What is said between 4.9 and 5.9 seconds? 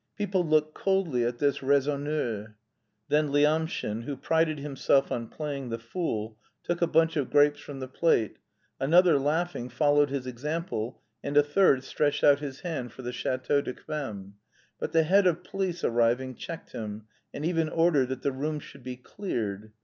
on playing the